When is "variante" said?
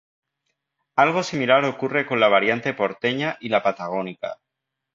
2.27-2.73